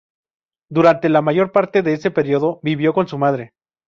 Durante 0.71 1.09
la 1.09 1.21
mayor 1.21 1.51
parte 1.51 1.83
de 1.83 1.93
ese 1.93 2.09
periodo 2.09 2.59
vivió 2.63 2.91
con 2.91 3.07
su 3.07 3.19
madre. 3.19 3.51